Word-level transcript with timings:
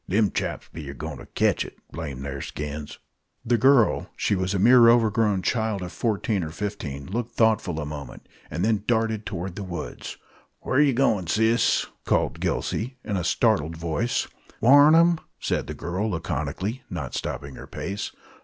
Them 0.07 0.31
chaps 0.31 0.67
be 0.73 0.89
a 0.89 0.95
goin' 0.95 1.19
ter 1.19 1.27
ketch 1.35 1.63
it, 1.63 1.77
blame 1.91 2.23
the'r 2.23 2.41
skins!" 2.41 2.97
The 3.45 3.55
girl 3.59 4.09
she 4.17 4.33
was 4.33 4.55
a 4.55 4.57
mere 4.57 4.89
overgrown 4.89 5.43
child 5.43 5.83
of 5.83 5.91
fourteen 5.91 6.43
or 6.43 6.49
fifteen 6.49 7.05
looked 7.05 7.35
thoughtful 7.35 7.79
a 7.79 7.85
moment, 7.85 8.27
and 8.49 8.65
then 8.65 8.83
darted 8.87 9.27
toward 9.27 9.55
the 9.55 9.63
woods. 9.63 10.17
"Whar 10.63 10.81
yer 10.81 10.93
goin', 10.93 11.27
sis?" 11.27 11.85
called 12.03 12.39
Gillsey, 12.39 12.97
in 13.03 13.15
a 13.15 13.23
startled 13.23 13.77
voice. 13.77 14.27
"Warn 14.59 14.95
'em!" 14.95 15.19
said 15.39 15.67
the 15.67 15.75
girl, 15.75 16.09
laconically, 16.09 16.81
not 16.89 17.13
stopping 17.13 17.53
her 17.53 17.67
pace. 17.67 18.11